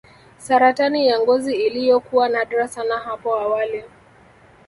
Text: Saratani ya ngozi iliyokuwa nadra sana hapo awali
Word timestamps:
Saratani 0.37 1.07
ya 1.07 1.19
ngozi 1.19 1.55
iliyokuwa 1.55 2.29
nadra 2.29 2.67
sana 2.67 2.97
hapo 2.97 3.35
awali 3.35 3.83